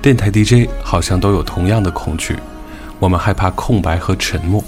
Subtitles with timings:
[0.00, 2.36] 电台 DJ 好像都有同样的恐惧，
[2.98, 4.62] 我们害怕空白和沉默。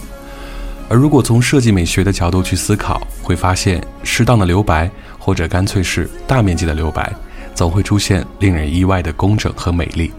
[0.89, 7.13] 而如果从设计美学的角度去思考，会发现适当的留白，或者干脆是大面积的留白，
[7.53, 10.13] 总会出现令人意外的工整和美丽。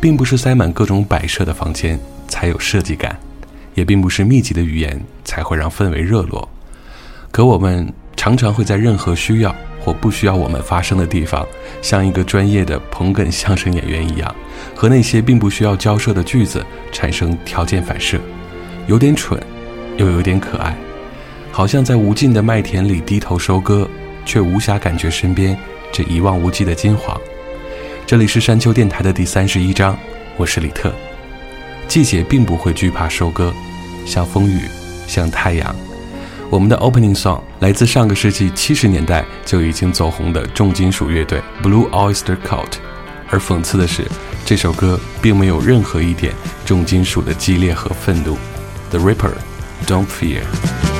[0.00, 3.16] 并不是塞满各种摆设的房间才有设计感，
[3.74, 6.48] 也并不是密集的语言才会让氛围热络。
[7.30, 9.54] 可我们常常会在任何需要。
[9.82, 11.46] 或不需要我们发声的地方，
[11.80, 14.34] 像一个专业的捧哏相声演员一样，
[14.74, 18.20] 和那些并不需要交涉的句子产生条件反射，
[18.86, 19.42] 有点蠢，
[19.96, 20.76] 又有点可爱，
[21.50, 23.88] 好像在无尽的麦田里低头收割，
[24.24, 25.58] 却无暇感觉身边
[25.90, 27.20] 这一望无际的金黄。
[28.06, 29.98] 这里是山丘电台的第三十一章，
[30.36, 30.92] 我是李特。
[31.88, 33.52] 季节并不会惧怕收割，
[34.06, 34.60] 像风雨，
[35.06, 35.91] 像太阳。
[36.52, 42.74] 我们的 opening song 来自上个世纪七十年代就已经走红的重金属乐队 Blue Oyster Cult，
[43.30, 44.06] 而讽刺的是，
[44.44, 46.34] 这首歌并没有任何一点
[46.66, 48.36] 重金属的激烈和愤怒。
[48.90, 50.91] The Ripper，Don't Fear。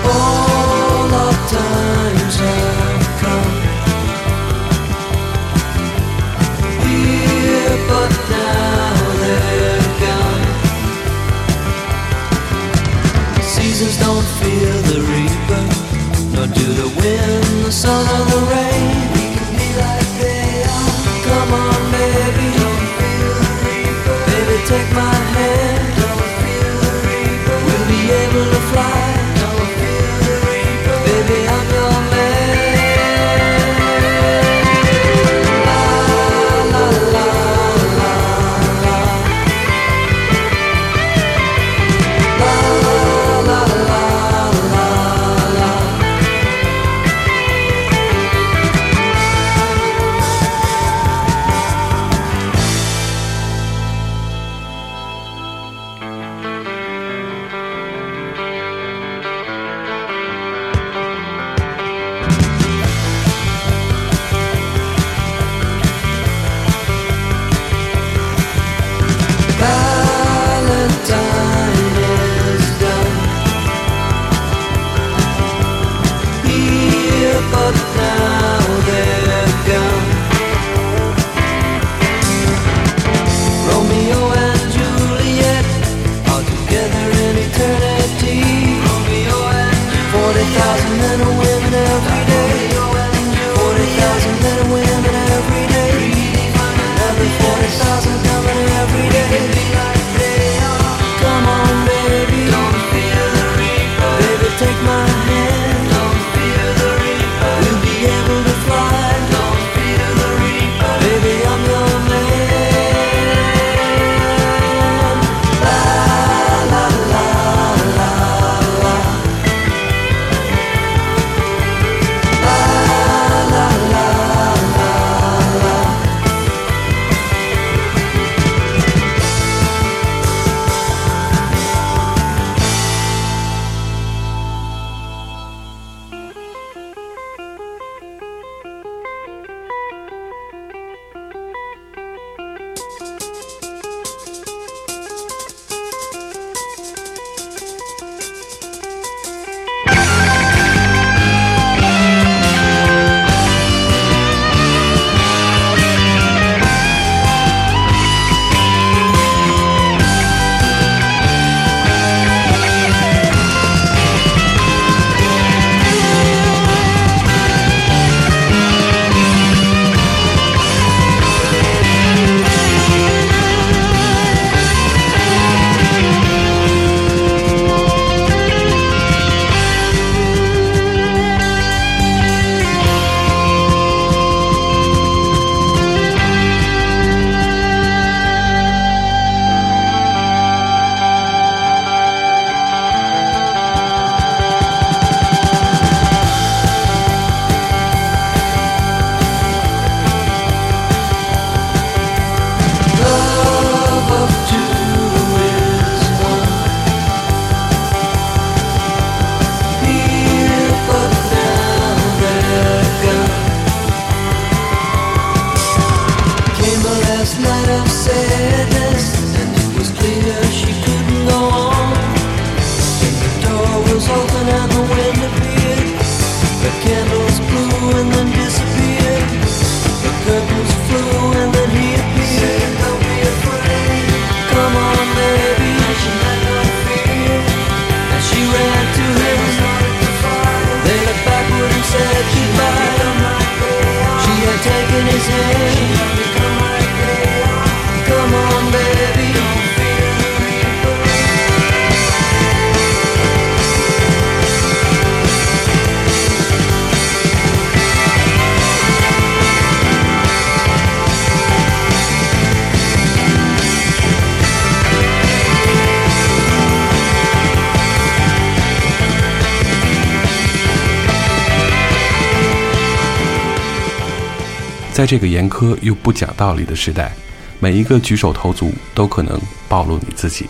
[274.92, 277.12] 在这个严苛又不讲道理的时代，
[277.58, 280.46] 每一个举手投足都可能暴露你自己。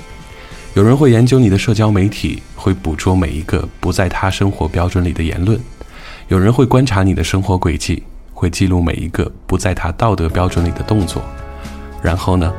[0.74, 5.56] 有人会研究你的社交媒体，会捕捉每一个不在他生活标准里的言论；
[6.26, 8.02] 有人会观察你的生活轨迹，
[8.34, 11.22] 会记录每一个不在他道德标准里的动作。
[12.02, 12.52] 然后呢？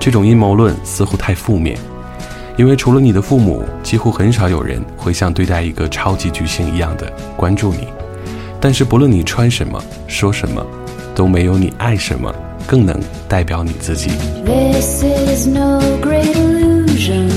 [0.00, 1.78] 这种阴谋论似乎太负面，
[2.56, 7.86] 因为除了你的父母，几乎很少有人会像对待一个超级巨星一样的关注你。
[8.58, 9.78] 但是不论你穿什么，
[10.08, 10.66] 说什么。
[11.19, 12.33] 都没有你爱什么
[12.67, 14.09] 更能代表你自己。
[14.45, 17.29] This is no great illusion.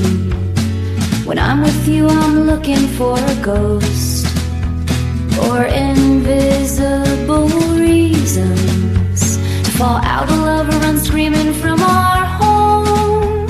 [1.27, 4.27] When I'm with you, I'm looking for a ghost
[5.47, 7.49] or invisible
[7.79, 13.47] reasons to fall out of love or run screaming from our home.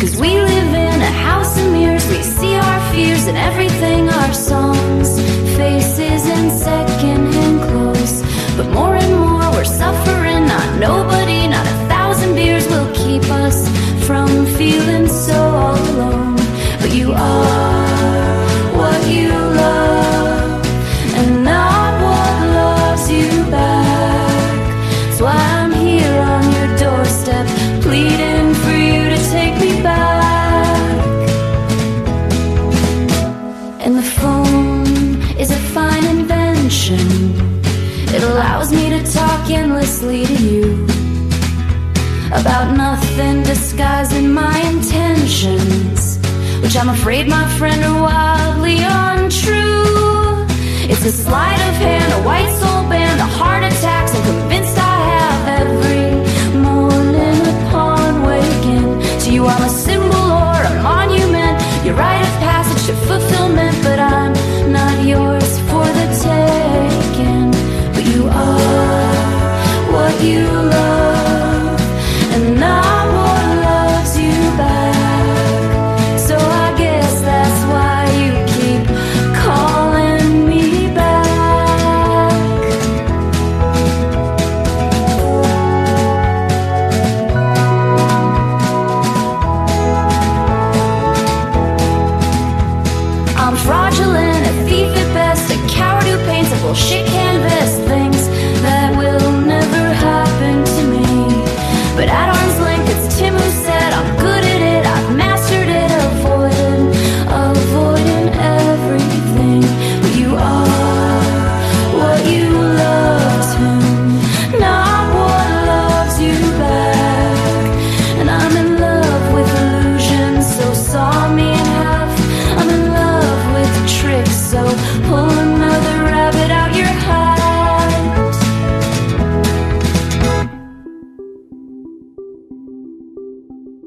[0.00, 4.32] Cause we live in a house of mirrors, we see our fears and everything, our
[4.32, 5.20] songs,
[5.56, 7.23] faces, and secondhand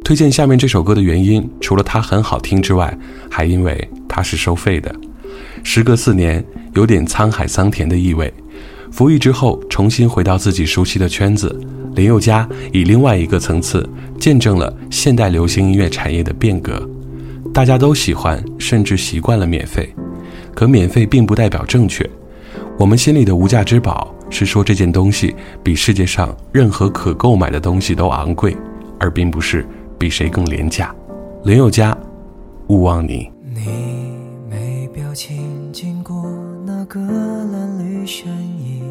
[0.09, 2.99] 推荐下面这首歌的原因，除了它很好听之外，
[3.31, 4.91] 还因为它是收费的。
[5.63, 8.33] 时隔四年，有点沧海桑田的意味。
[8.91, 11.55] 服役之后，重新回到自己熟悉的圈子，
[11.95, 13.87] 林宥嘉以另外一个层次
[14.19, 16.89] 见证了现代流行音乐产业的变革。
[17.53, 19.95] 大家都喜欢，甚至习惯了免费，
[20.55, 22.09] 可免费并不代表正确。
[22.79, 28.57] 我们心里的无价之宝是说这件东西比世界上任何可购买的东西都昂贵，
[28.99, 29.67] 而并不是
[29.99, 30.95] 比谁更廉价。
[31.45, 31.97] 林宥嘉，
[32.69, 33.31] 勿忘你。
[33.43, 34.17] 你
[34.49, 36.25] 没表情经过
[36.65, 38.83] 那个蓝绿身影，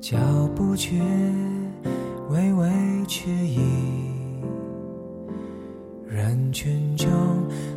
[0.00, 0.16] 脚
[0.54, 0.96] 步却
[2.30, 2.70] 微微
[3.06, 3.60] 迟疑。
[6.08, 7.08] 人群中，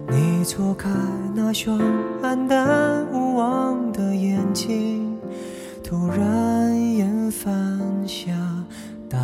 [0.10, 0.90] 你错开
[1.36, 1.80] 那双
[2.22, 5.18] 黯淡无望的眼睛，
[5.84, 8.32] 突然眼泛下
[9.08, 9.20] 大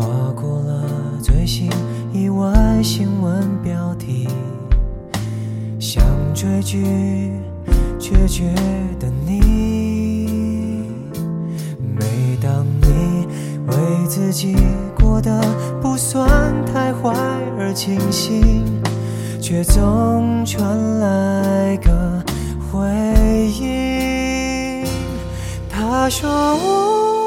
[0.00, 0.82] 划过了
[1.22, 1.70] 最新
[2.10, 4.26] 意外新闻标题，
[5.78, 6.02] 想
[6.34, 7.32] 追剧，
[7.98, 8.54] 却觉
[8.98, 10.86] 得腻。
[11.82, 13.26] 每当你
[13.66, 14.56] 为自己
[14.98, 15.38] 过得
[15.82, 16.26] 不算
[16.64, 17.12] 太坏
[17.58, 18.64] 而庆幸，
[19.38, 22.24] 却总传来个
[22.72, 22.88] 回
[23.60, 24.82] 应。
[25.68, 27.19] 他说我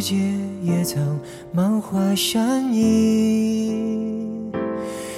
[0.00, 0.16] 世界
[0.62, 1.20] 也曾
[1.52, 4.50] 满怀善意。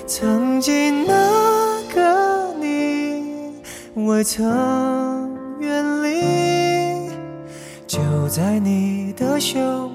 [0.08, 3.54] 曾经那个你，
[3.94, 7.12] 未曾远离，
[7.86, 9.91] 就在你的胸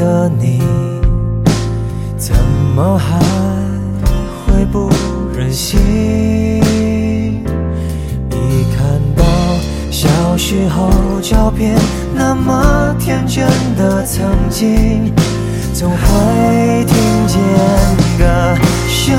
[0.00, 0.62] 的你，
[2.16, 2.34] 怎
[2.74, 3.18] 么还
[4.46, 4.88] 会不
[5.36, 5.78] 忍心？
[8.30, 9.22] 一看到
[9.90, 11.76] 小时候照片，
[12.14, 15.12] 那么天真的曾经，
[15.74, 17.38] 总会听见
[18.18, 18.56] 个
[18.88, 19.14] 声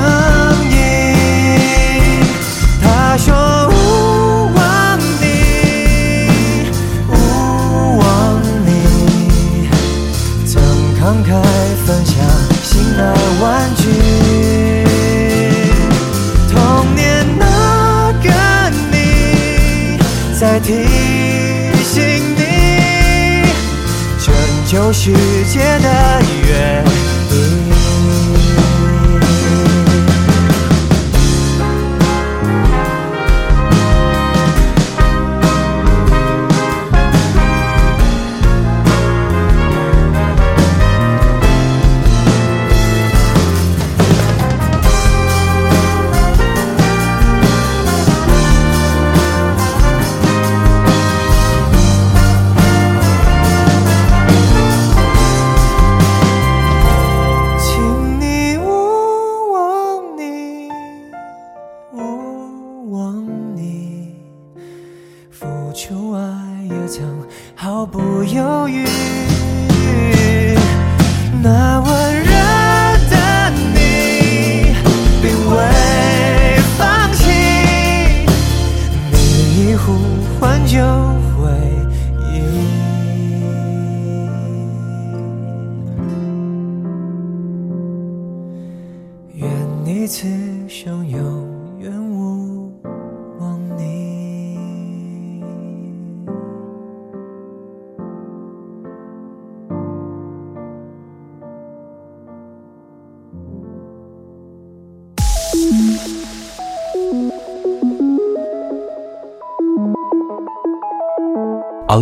[24.92, 25.10] 世
[25.46, 26.91] 界的远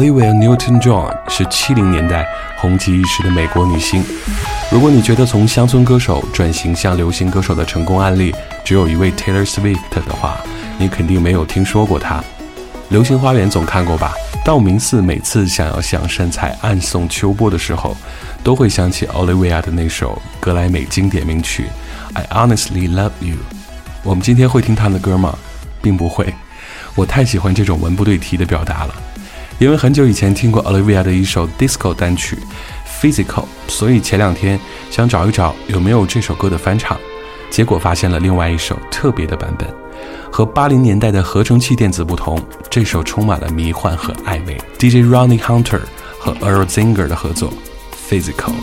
[0.00, 2.26] Olivia Newton-John 是七零年代
[2.57, 4.02] 红极一时的美国女星。
[4.73, 10.40] 如果你觉得从乡村歌手转型向流行歌手的成功案例只有一位 Taylor Swift 的话，
[10.78, 12.16] 你肯定没有听说过她。
[12.88, 14.14] 《流星花园》总看过吧？
[14.42, 17.95] 道明寺每次想要向山菜暗送秋波的时候，
[18.42, 21.66] 都会想起 Olivia 的那首格莱美经典名曲
[22.19, 23.37] 《I Honestly Love You》。
[24.02, 25.37] 我们今天会听她的歌吗？
[25.83, 26.33] 并不会。
[26.95, 28.95] 我太喜欢这种文不对题的表达了。
[29.60, 32.34] 因为很久以前听过 Olivia 的一首 disco 单曲
[33.02, 34.58] 《Physical》，所以前两天
[34.90, 36.98] 想找一找有没有这首歌的翻唱，
[37.50, 39.68] 结果发现了另外一首特别的版本。
[40.32, 44.58] 和八零年代的合成器电子不同，这首充满了迷幻和暧昧。
[44.78, 45.82] DJ Ronnie Hunter
[46.18, 47.52] 和 Earl Zinger 的合作
[48.10, 48.54] 《Physical》。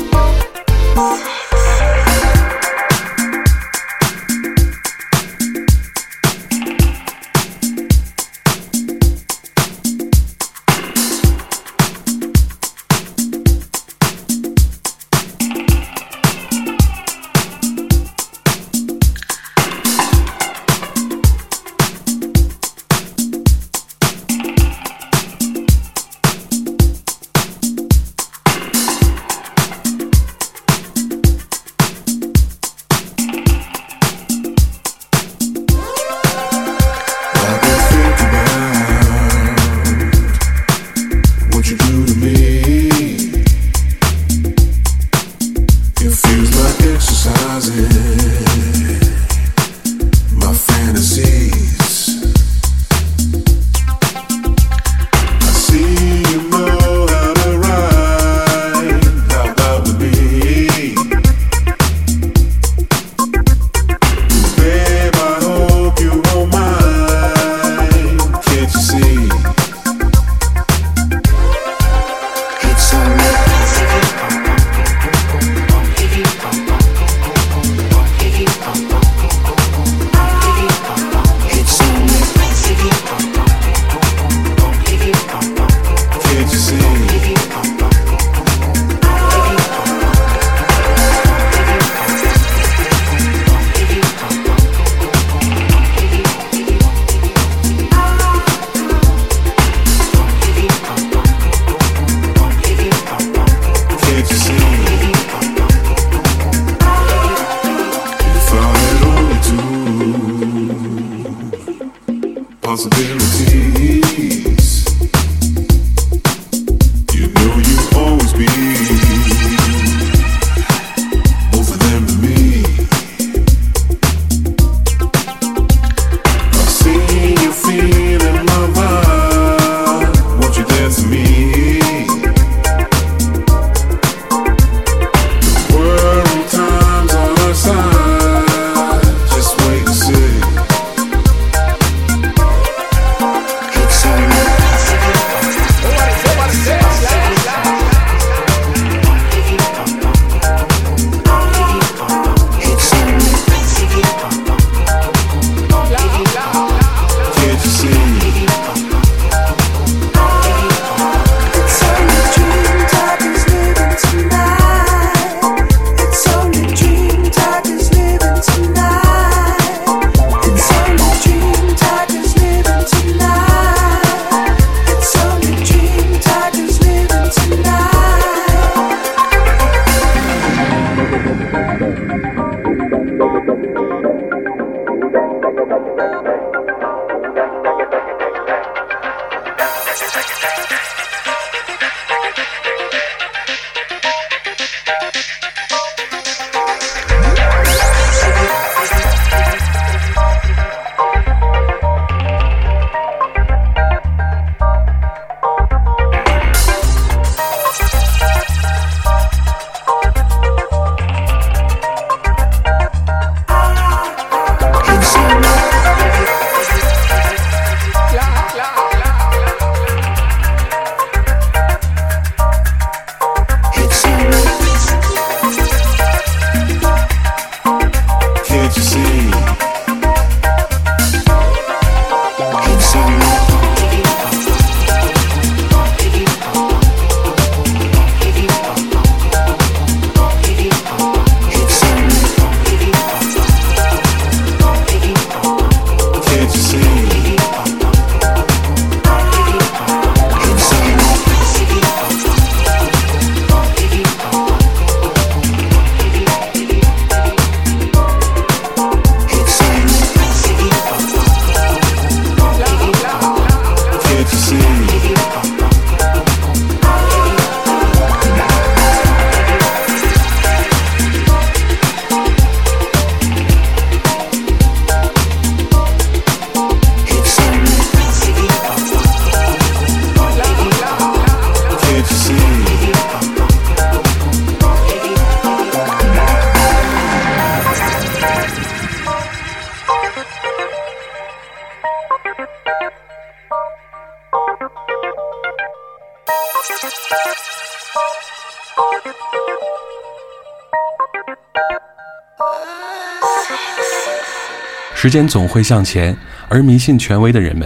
[305.08, 306.14] 时间总会向前，
[306.50, 307.66] 而迷信权威的人们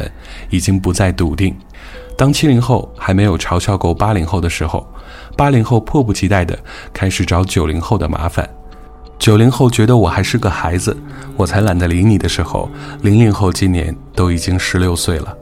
[0.51, 1.57] 已经不再笃定。
[2.15, 4.87] 当七零后还没有嘲笑够八零后的时候，
[5.35, 6.55] 八零后迫不及待地
[6.93, 8.47] 开始找九零后的麻烦。
[9.17, 10.95] 九零后觉得我还是个孩子，
[11.35, 12.69] 我才懒得理你的时候，
[13.01, 15.35] 零零后今年都已经十六岁了。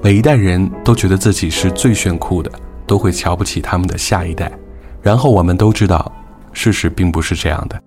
[0.00, 2.52] 每一代人都觉得自己是最炫酷的，
[2.86, 4.52] 都会瞧不起他们的下一代。
[5.02, 6.12] 然后我们都知道，
[6.52, 7.82] 事实并不是这样的。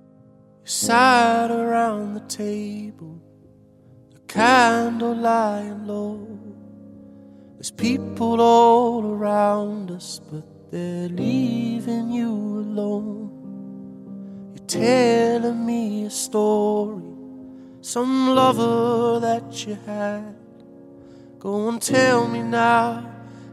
[0.65, 3.15] sat around the table,
[4.27, 6.27] the candle lying low.
[7.55, 13.31] There's people all around us, but they're leaving you alone.
[14.55, 17.03] You're telling me a story,
[17.81, 20.35] some lover that you had.
[21.39, 23.09] Go and tell me now,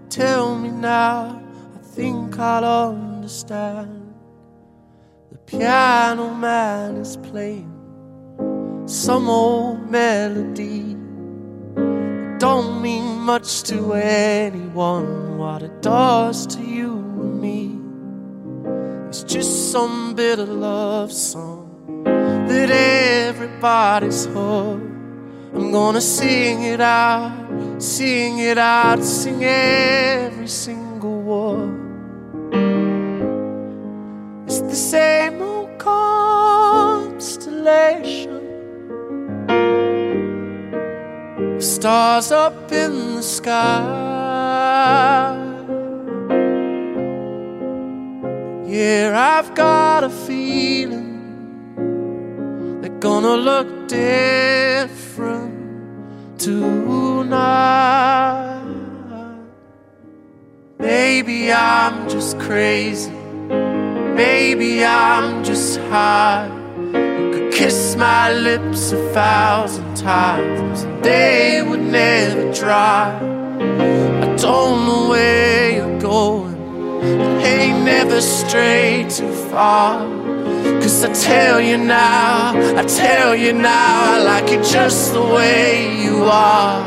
[0.08, 1.40] tell me now.
[1.74, 4.14] I think I'll understand.
[5.30, 7.73] The piano man is playing
[8.86, 10.96] some old melody.
[11.76, 17.78] It don't mean much to anyone what it does to you and me.
[19.08, 24.82] It's just some bitter love song that everybody's heard.
[25.54, 27.32] I'm gonna sing it out,
[27.78, 31.80] sing it out, sing every single word.
[34.46, 38.33] It's the same old constellation.
[41.84, 43.52] Stars up in the sky.
[48.64, 51.10] Yeah, I've got a feeling
[52.80, 55.52] they're gonna look different
[56.40, 57.84] tonight.
[60.78, 63.12] Maybe I'm just crazy.
[64.24, 66.63] Maybe I'm just high.
[66.94, 73.18] You could kiss my lips a thousand times, and they would never dry.
[74.24, 76.54] I don't know where you're going.
[77.40, 80.06] It ain't never stray too far.
[80.80, 86.00] Cause I tell you now, I tell you now, I like it just the way
[86.02, 86.82] you are.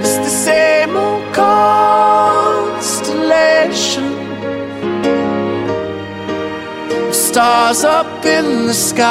[0.00, 4.19] It's the same old constellation.
[7.32, 9.06] Stars up in the sky.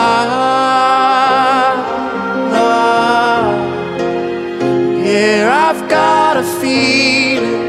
[5.06, 7.64] Yeah, I've got a feeling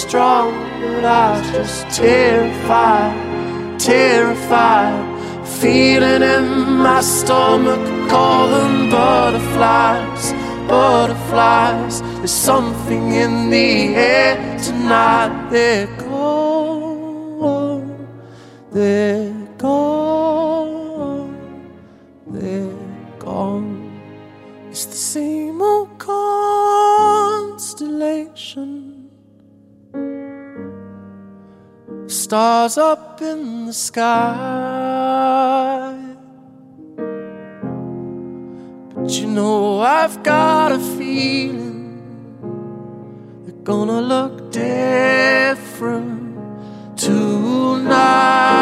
[0.07, 5.15] strong, but I was just terrified, terrified.
[5.45, 10.31] Feeling in my stomach, call them butterflies,
[10.67, 12.01] butterflies.
[12.19, 15.49] There's something in the air tonight.
[15.49, 18.07] They're gone,
[18.71, 21.35] they're gone,
[22.27, 22.71] they're
[23.19, 23.99] gone.
[24.69, 28.86] It's the same old constellation.
[32.07, 34.05] Stars up in the sky.
[38.95, 41.99] But you know, I've got a feeling
[43.43, 46.37] they're gonna look different
[46.97, 48.56] tonight.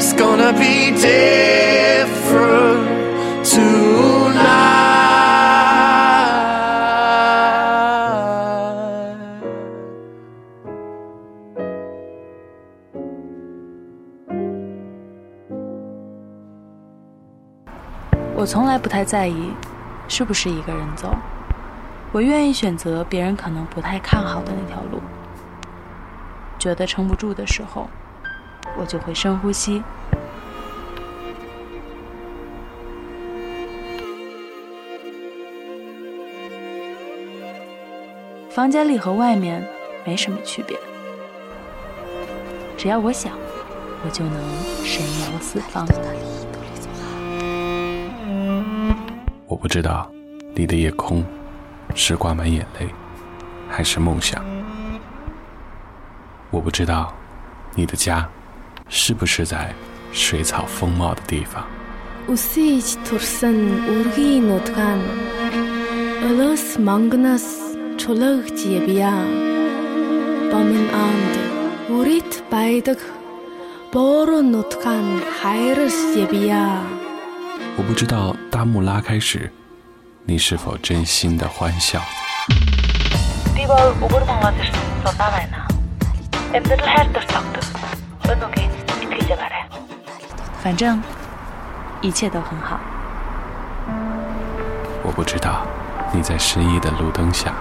[0.00, 1.76] It's gonna be different
[3.44, 4.40] tonight.
[18.34, 19.52] 我从来不太在意
[20.08, 21.14] 是不是一个人走，
[22.10, 25.02] 我愿意选择别人可能不太看好的那条路。
[26.58, 27.86] 觉得撑不住的时候，
[28.78, 29.82] 我就会深呼吸。
[38.50, 39.66] 房间里和外面
[40.04, 40.76] 没什么区别，
[42.76, 43.32] 只要我想，
[44.04, 44.34] 我就能
[44.84, 45.86] 神游四方。
[49.46, 50.10] 我不知道
[50.54, 51.24] 你的夜空
[51.94, 52.88] 是挂满眼泪，
[53.68, 54.44] 还是梦想。
[56.50, 57.14] 我不知道
[57.74, 58.28] 你的家
[58.92, 59.72] 是不是在
[60.12, 61.64] 水草丰茂的地方？
[77.76, 79.50] 我不知道大幕拉开时，
[80.24, 82.02] 你是否真心的欢笑。
[90.62, 91.02] 反正
[92.00, 92.78] 一切都很好。
[95.02, 95.66] 我不知道
[96.12, 97.54] 你在深夜的路灯下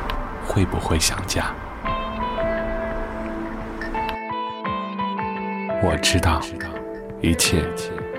[0.46, 1.46] 会不会想家。
[5.82, 6.42] 我知道
[7.22, 7.66] 一切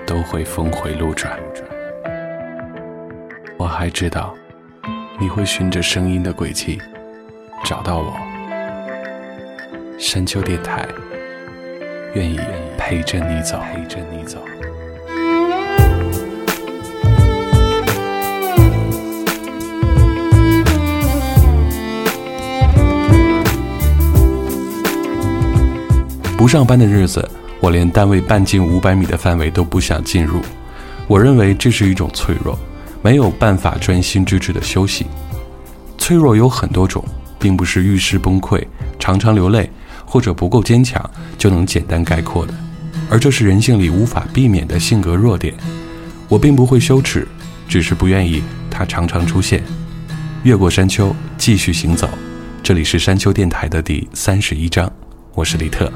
[0.05, 1.39] 都会峰回路转。
[3.57, 4.33] 我还知道
[5.19, 6.81] 你会循着声音的轨迹
[7.63, 8.17] 找到我。
[9.99, 10.87] 山丘电台
[12.15, 12.39] 愿意
[12.91, 14.37] 陪着你走，陪着你走。
[26.37, 27.25] 不上班的日子，
[27.61, 30.41] 我连单位半径五百米的范围都不想进入。
[31.07, 32.59] 我认为这是一种脆弱，
[33.01, 35.05] 没有办法专心致志的休息。
[35.97, 37.01] 脆弱有很多种，
[37.39, 38.61] 并不是遇事崩溃、
[38.99, 39.71] 常常流泪
[40.05, 42.53] 或者不够坚强就能简单概括的，
[43.11, 45.53] 而这是人性里无法避免的性格弱点。
[46.29, 47.27] 我并不会羞耻，
[47.67, 49.61] 只是不愿意它常常出现。
[50.43, 52.09] 越过山丘，继续行走。
[52.63, 54.89] 这里是山丘电台的第三十一章，
[55.35, 55.91] 我是李特。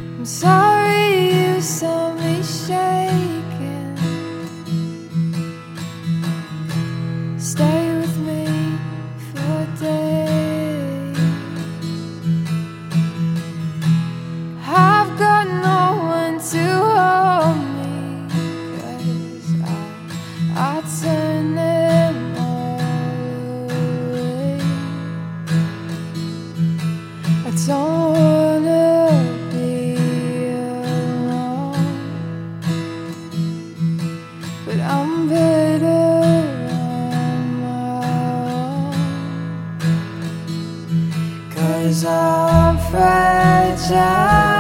[41.86, 44.55] Cause I'm fragile.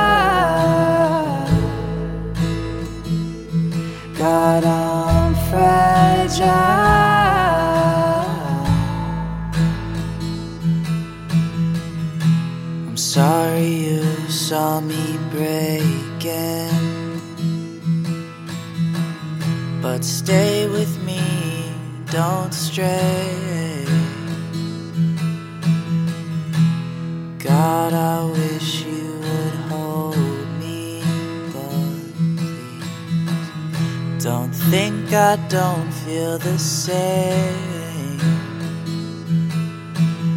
[35.15, 38.19] I don't feel the same.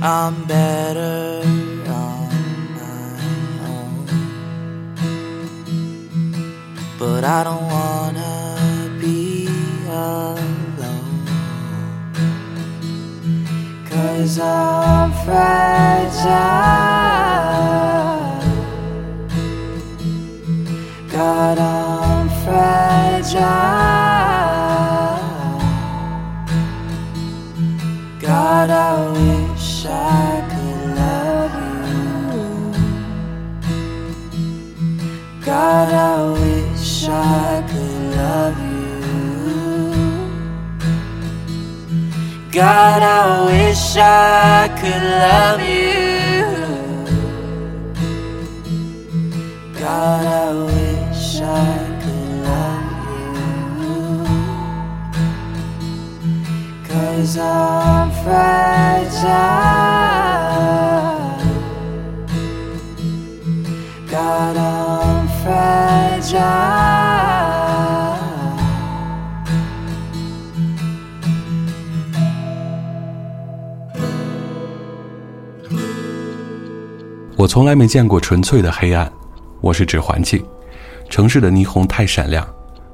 [0.00, 1.42] I'm better
[1.88, 2.30] on
[2.78, 3.18] my
[3.66, 4.06] own.
[6.96, 9.48] But I don't wanna be
[9.88, 11.26] alone.
[13.90, 16.28] Cause I'm fragile.
[21.10, 23.78] God, I'm fragile.
[28.28, 32.74] God, I wish I could love you.
[35.42, 39.00] God, I wish I could love you.
[42.52, 46.44] God, I wish I could love you.
[49.80, 51.87] God, I wish I
[56.98, 59.28] Cause I'm fragile.
[64.10, 66.38] God, I'm fragile.
[77.36, 79.12] 我从来没见过纯粹的黑暗，
[79.60, 80.44] 我是指环境。
[81.08, 82.44] 城市的霓虹太闪亮，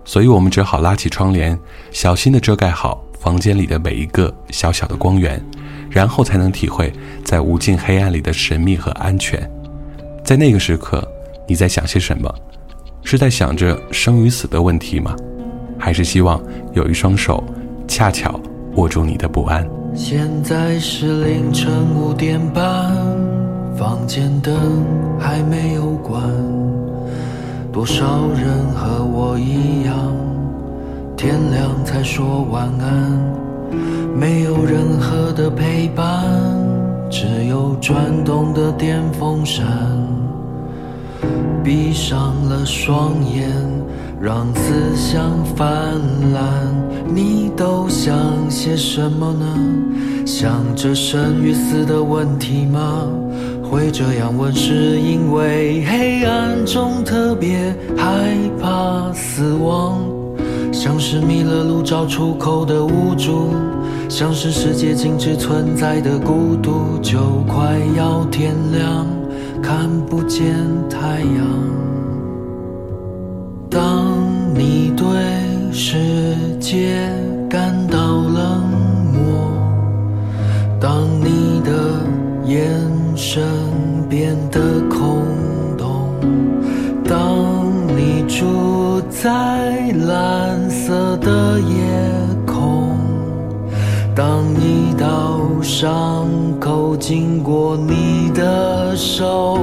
[0.04, 1.58] 所以我们只好拉起窗帘，
[1.90, 5.42] 小心地遮盖好房间里的每一个小小的光源，
[5.88, 6.92] 然后才能体会
[7.24, 9.50] 在无尽黑暗里的神秘和安全。
[10.22, 11.02] 在那个时刻，
[11.48, 12.30] 你在想些什么？
[13.02, 15.16] 是在想着生与死的问题吗？
[15.78, 16.38] 还是希望
[16.74, 17.42] 有一双手
[17.88, 18.38] 恰巧
[18.74, 19.66] 握住你的不安？
[19.94, 22.94] 现在是凌晨五点半，
[23.74, 24.84] 房间灯
[25.18, 26.22] 还没有关。
[27.72, 30.14] 多少人和我一样，
[31.24, 33.18] 天亮才说晚安，
[34.14, 36.22] 没有任何的陪伴，
[37.10, 39.66] 只有转动的电风扇。
[41.64, 43.48] 闭上了双眼，
[44.20, 45.66] 让思想泛
[46.34, 46.44] 滥。
[47.08, 48.14] 你都想
[48.50, 50.26] 些什么呢？
[50.26, 53.08] 想着生与死的问题吗？
[53.62, 60.02] 会这样问，是因为黑暗中特别害怕死亡，
[60.84, 63.54] 像是迷了路找出口的无助，
[64.06, 69.06] 像是世界静止存在的孤独，就快要天亮，
[69.62, 70.54] 看不见
[70.90, 71.46] 太阳。
[73.70, 74.14] 当
[74.54, 75.06] 你对
[75.72, 75.96] 世
[76.60, 77.08] 界
[77.48, 78.60] 感到冷
[79.10, 79.50] 漠，
[80.78, 81.72] 当你的
[82.44, 82.62] 眼
[83.16, 83.42] 神
[84.06, 85.22] 变得空
[85.78, 86.10] 洞，
[87.08, 87.56] 当
[87.96, 89.32] 你住在
[95.76, 96.28] 伤
[96.60, 99.58] 口经过你的手，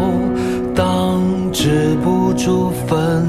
[0.76, 1.22] 当
[1.54, 3.26] 止不住分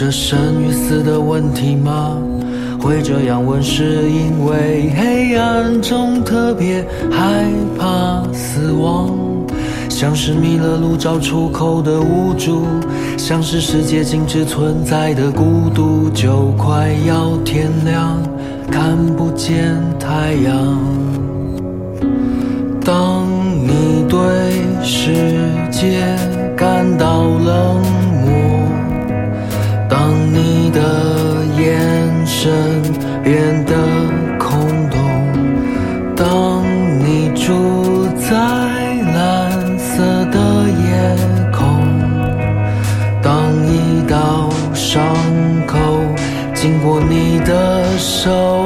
[0.00, 2.16] 着生与死的问题吗？
[2.80, 7.44] 会这样问，是因为黑暗中特别害
[7.78, 9.10] 怕死亡。
[9.90, 12.64] 像是迷了路找出口的无助，
[13.18, 18.18] 像是世界静止存在的孤独，就快要天亮，
[18.70, 20.78] 看不见太阳。
[22.82, 23.26] 当
[23.68, 24.18] 你对
[24.82, 25.12] 世
[25.70, 26.16] 界
[26.56, 27.82] 感到冷
[32.42, 32.82] 身
[33.22, 33.76] 变得
[34.38, 34.98] 空洞，
[36.16, 36.64] 当
[36.98, 38.34] 你住在
[39.12, 40.38] 蓝色的
[40.70, 41.14] 夜
[41.52, 41.60] 空，
[43.20, 45.04] 当一道伤
[45.66, 45.76] 口
[46.54, 48.59] 经过你的手，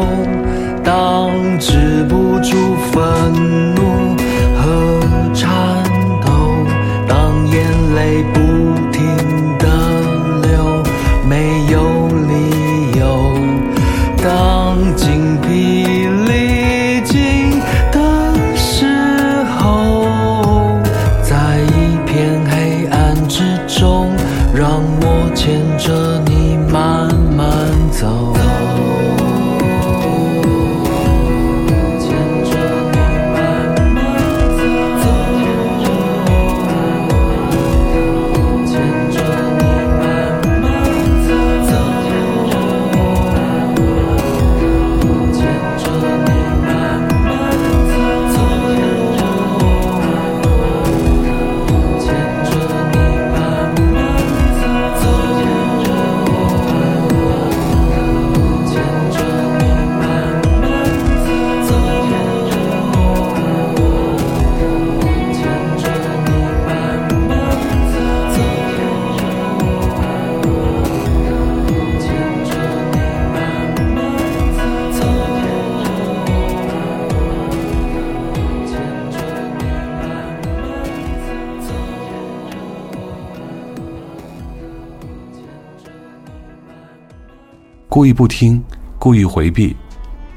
[87.95, 88.61] 故意不听，
[88.99, 89.77] 故意回避，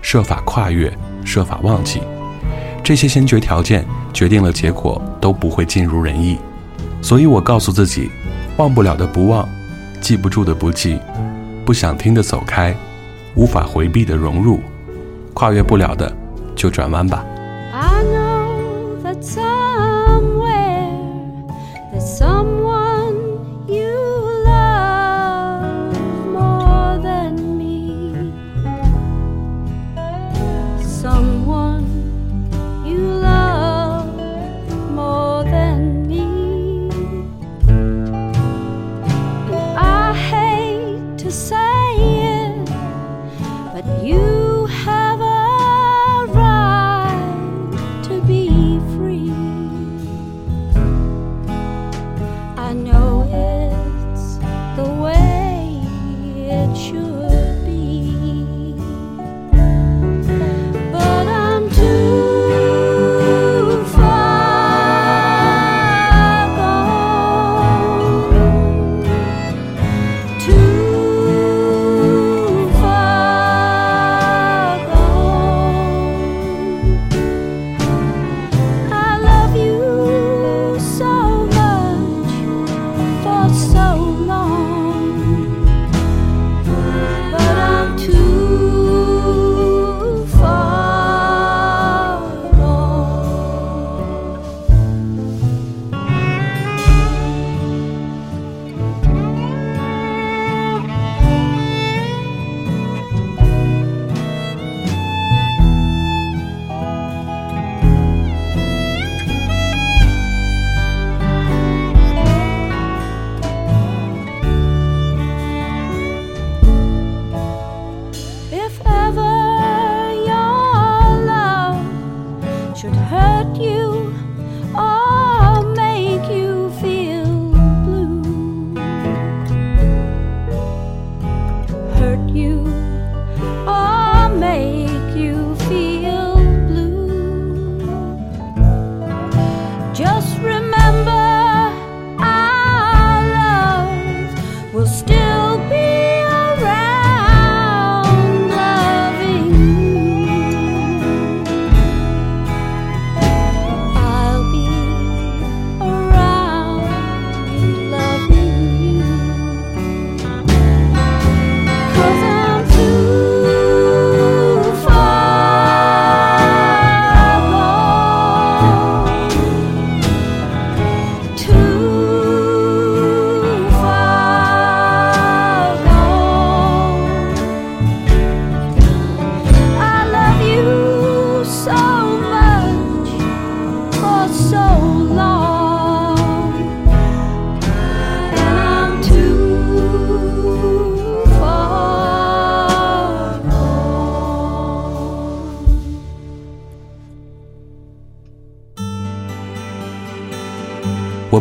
[0.04, 0.96] 设法跨越，
[1.26, 2.00] 设法忘记，
[2.84, 3.84] 这些先决条件
[4.14, 6.38] 决定了结果都不会尽如人意。
[7.02, 8.12] 所以我告诉自己，
[8.58, 9.50] 忘不了的不忘，
[10.00, 11.00] 记不住的不记，
[11.66, 12.76] 不想听的走开，
[13.34, 14.60] 无法回避的融入，
[15.34, 16.16] 跨越不了的
[16.56, 17.26] 就转弯吧。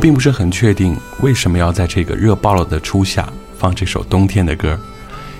[0.06, 3.28] 并不是很确定为什么要在这个热爆了的初夏
[3.58, 4.78] 放这首冬天的歌，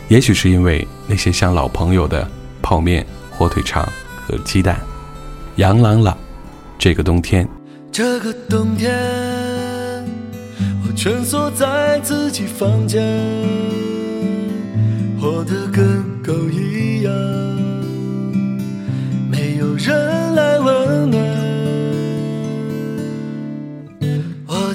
[0.09, 2.29] 也许是因为那些像老朋友的
[2.61, 3.89] 泡面、火腿肠
[4.27, 4.81] 和鸡蛋。
[5.55, 6.19] 杨朗朗，
[6.77, 7.49] 这个冬天，
[7.93, 8.93] 这个冬天，
[10.83, 13.01] 我蜷缩在自己房间，
[15.21, 17.13] 活得跟狗一样，
[19.31, 21.36] 没有人来温暖。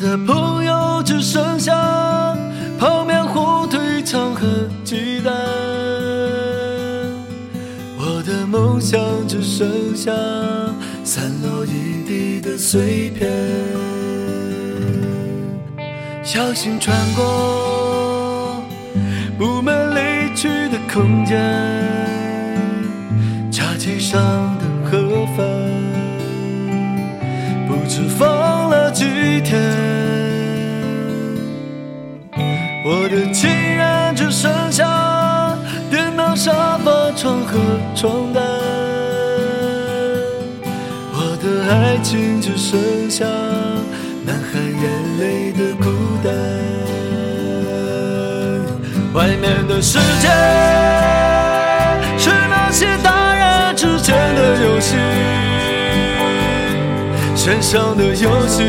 [0.04, 2.36] 我的朋友只剩下
[2.80, 4.48] 泡面、火腿肠和
[4.84, 5.32] 鸡蛋，
[8.00, 10.12] 我的梦想只剩下
[11.04, 13.30] 散落一地的碎片。
[16.24, 18.64] 小心穿过
[19.38, 21.40] 布满离去的空间，
[23.52, 24.20] 茶几上
[24.58, 25.46] 的盒饭，
[27.68, 28.61] 不知放
[29.02, 29.60] 几天。
[32.86, 35.58] 我的情人只剩下
[35.90, 37.58] 电脑、沙发、床和
[37.96, 38.44] 床单，
[41.14, 43.26] 我的爱情只剩下
[44.24, 45.90] 男孩眼泪的孤
[46.24, 46.32] 单。
[49.16, 50.28] 外面的世界
[52.20, 54.96] 是那些大人之间的游戏，
[57.44, 58.62] 线上的游戏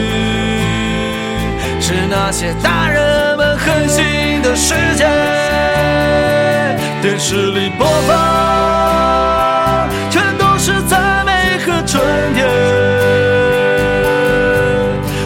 [1.78, 5.04] 是那些大人们横行的世界。
[7.02, 12.02] 电视里播放全都是赞美和春
[12.32, 12.48] 天，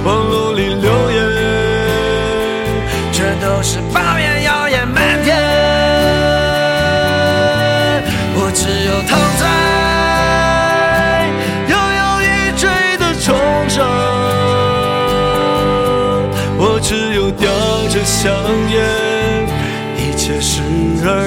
[0.03, 1.17] 网络里留言
[3.13, 3.79] 全都是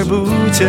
[0.00, 0.66] 而不见。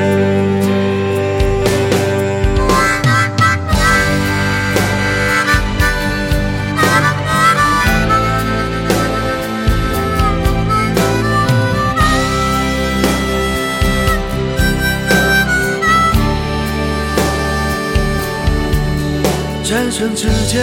[19.63, 20.61] 转瞬之间，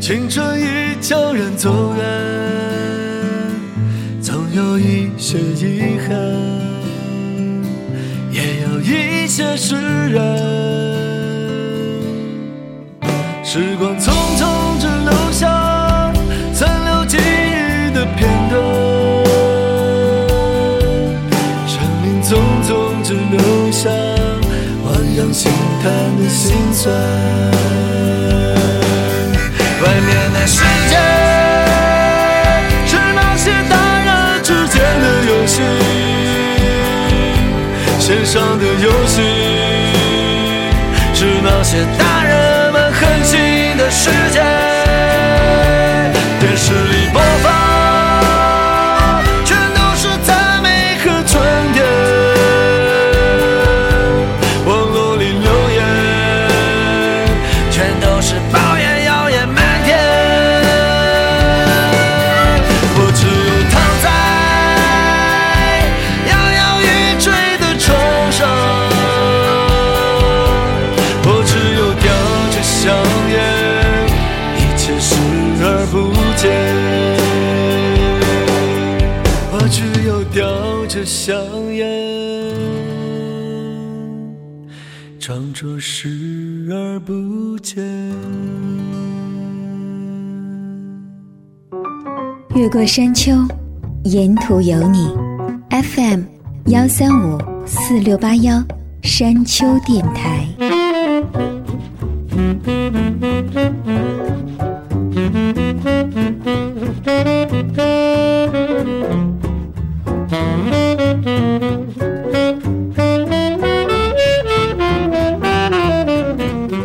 [0.00, 0.64] 青春已
[1.02, 2.04] 悄然走远，
[4.22, 5.75] 总有一些遗
[9.36, 9.74] 些释
[10.14, 10.24] 然。
[13.44, 16.10] 时光匆匆，只留下
[16.54, 18.56] 残留记忆的片段；
[21.66, 23.90] 生命匆匆，只留下
[24.86, 24.86] 汪
[25.18, 25.84] 洋心叹
[26.16, 27.95] 的心酸。
[38.36, 39.22] 上的游戏
[41.14, 44.55] 是那些大人们狠心的世界。
[92.86, 93.32] 山丘，
[94.04, 95.12] 沿途有你。
[95.70, 96.20] FM
[96.66, 98.62] 幺三五四六八幺，
[99.02, 100.46] 山丘电台。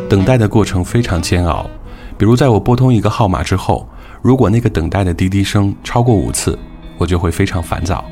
[0.09, 1.69] 等待的过程非常煎熬。
[2.17, 3.87] 比如，在我拨通一个号码之后，
[4.21, 6.57] 如果那个等待的滴滴声超过五次，
[6.97, 8.05] 我就会非常烦躁。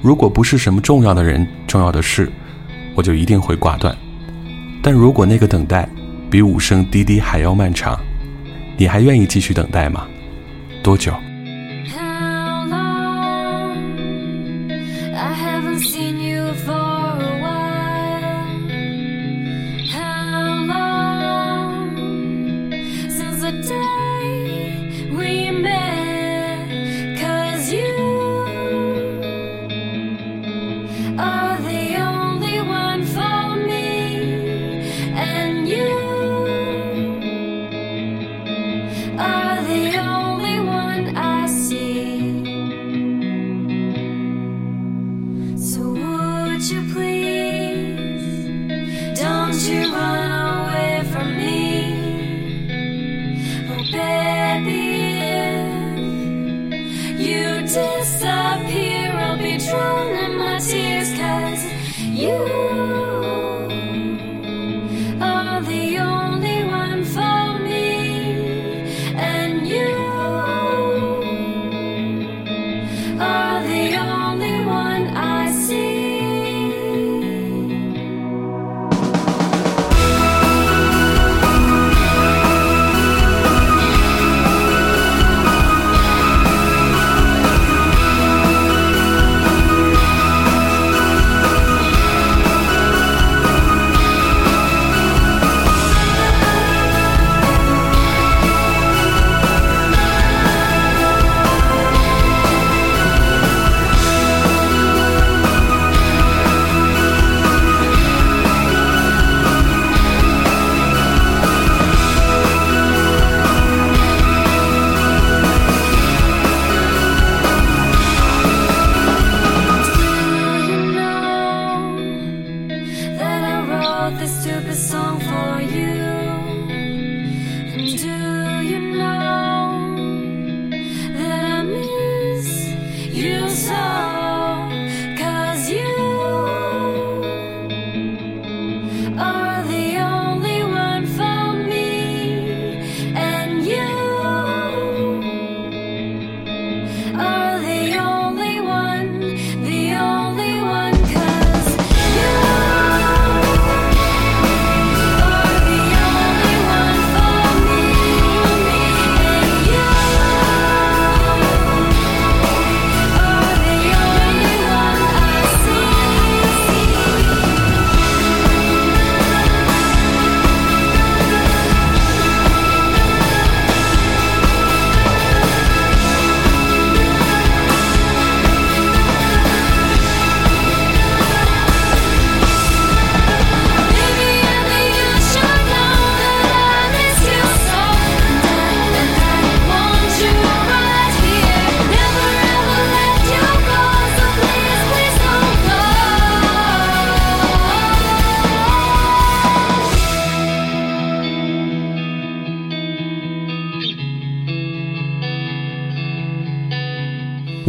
[0.00, 2.32] 如果不是什么重要的人、重要的事，
[2.94, 3.94] 我就一定会挂断。
[4.82, 5.88] 但如果那个等待
[6.30, 8.00] 比五声滴滴还要漫长，
[8.78, 10.06] 你还愿意继续等待吗？
[10.82, 11.12] 多久？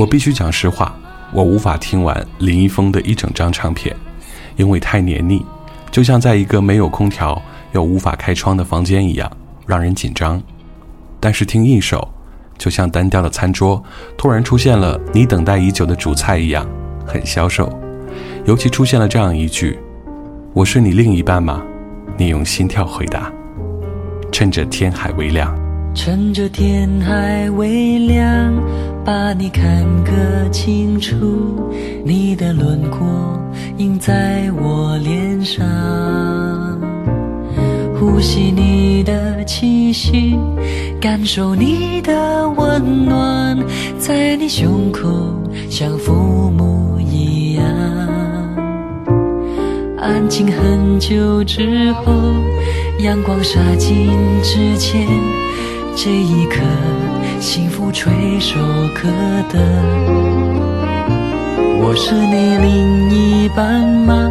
[0.07, 0.95] 必须讲实话，
[1.31, 3.95] 我无法听完林一峰的一整张唱片，
[4.55, 5.45] 因为太黏腻，
[5.91, 7.39] 就像在一个没有空调
[7.73, 9.31] 又无法开窗的房间一样，
[9.65, 10.41] 让人紧张。
[11.19, 12.07] 但是听一首，
[12.57, 13.83] 就像单调的餐桌
[14.17, 16.67] 突然出现了你等待已久的主菜一样，
[17.05, 17.71] 很消瘦。
[18.45, 19.77] 尤其出现了这样一句
[20.53, 21.61] ：“我是你另一半吗？”
[22.17, 23.31] 你用心跳回答。
[24.31, 25.55] 趁着天还微亮，
[25.93, 28.53] 趁着天还微亮，
[29.07, 29.63] 把你看
[30.03, 31.71] 个清楚，
[32.03, 33.07] 你的轮廓
[33.77, 35.65] 印在我脸上，
[37.97, 40.37] 呼吸你的气息，
[40.99, 43.57] 感受你的温暖，
[43.97, 45.07] 在你胸口
[45.69, 46.13] 像父
[46.51, 47.63] 母一样。
[49.97, 52.11] 安静很久之后，
[52.99, 54.11] 阳光洒进
[54.43, 55.07] 之前，
[55.95, 56.57] 这一刻，
[57.39, 58.55] 幸福垂手
[58.93, 59.07] 可
[59.51, 59.59] 得。
[61.79, 64.29] 我是你另一半吗？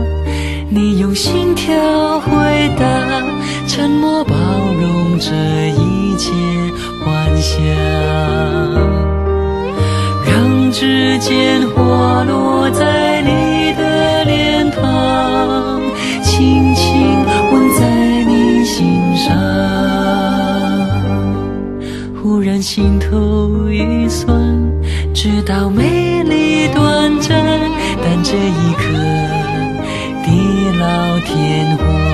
[0.69, 2.31] 你用心跳回
[2.79, 2.85] 答，
[3.67, 5.31] 沉默包容这
[5.71, 6.33] 一切
[7.05, 7.63] 幻想，
[10.27, 13.46] 让指尖滑落在你
[22.67, 24.37] 心头一酸，
[25.15, 27.41] 知道美丽短暂，
[28.03, 28.83] 但这一刻
[30.25, 32.06] 地老天荒。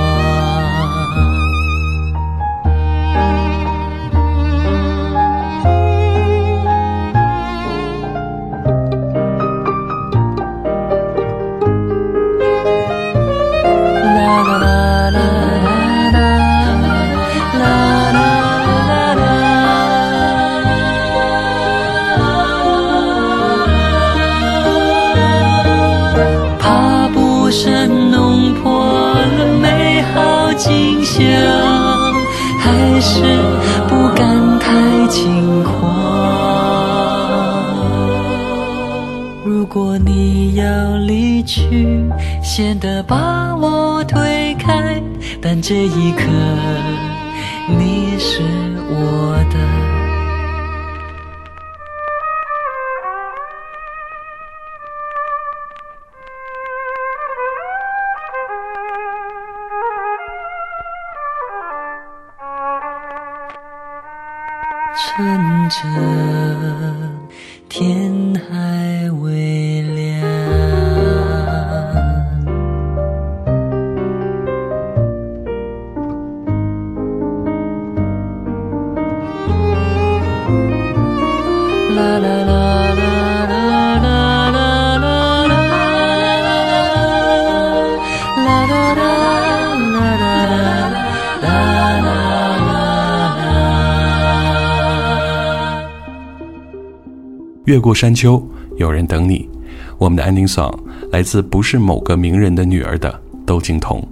[97.73, 98.47] 越过山丘，
[98.77, 99.49] 有人等你。
[99.97, 100.79] 我们的 ending song
[101.11, 104.07] 来自不是某个名人的女儿的窦靖童。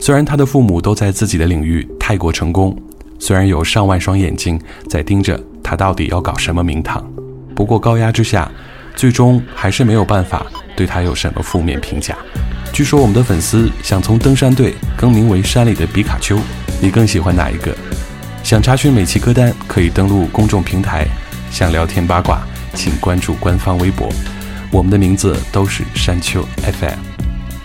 [0.00, 2.76] 虽然她的父母都在自己的领域太过成功，
[3.20, 7.08] 虽然有上万双眼睛在盯着她到底要搞什么名堂，
[7.54, 8.50] 不过高压之下，
[8.96, 10.44] 最终还是没有办法
[10.76, 12.18] 对她有什么负面评价。
[12.72, 16.36] 据说我们的粉丝想从登山队更名为山里的比卡丘，
[16.82, 17.72] 你更喜欢哪一个？
[18.42, 21.06] 想查询每期歌单，可以登录公众平台。
[21.48, 22.42] 想聊天八卦，
[22.78, 24.08] 请关注官方微博，
[24.70, 26.94] 我们的名字都是山丘 FM。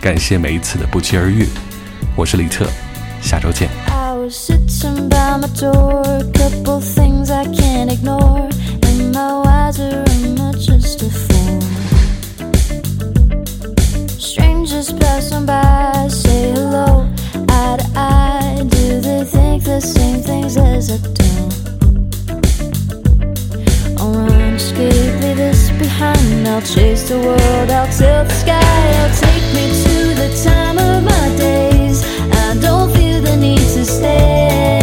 [0.02, 1.48] 感谢每一次的不期而遇，
[2.16, 2.66] 我是李特，
[3.22, 3.70] 下周见。
[18.70, 21.53] Do they think the same things as I do?
[25.36, 26.48] This behind.
[26.48, 28.60] I'll chase the world, I'll tilt the sky.
[29.00, 32.04] I'll take me to the time of my days.
[32.32, 34.83] I don't feel the need to stay.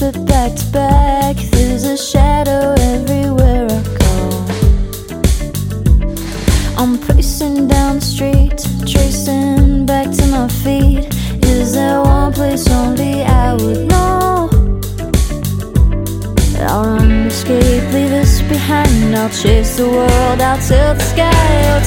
[0.00, 1.36] To but back to back.
[1.50, 4.12] There's a shadow everywhere I go.
[6.78, 8.58] I'm pacing down the street,
[8.90, 11.06] tracing back to my feet.
[11.44, 14.48] Is there one place only I would know?
[16.68, 19.14] I'll run, escape, leave this behind.
[19.14, 21.30] I'll chase the world, I'll tilt the sky,
[21.72, 21.84] I'll